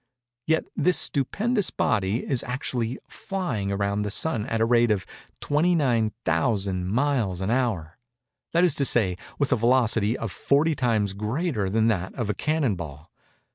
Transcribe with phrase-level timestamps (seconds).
[0.47, 5.05] Yet this stupendous body is actually flying around the Sun at the rate of
[5.41, 12.15] 29,000 miles an hour—that is to say, with a velocity 40 times greater than that
[12.15, 13.11] of a cannon ball!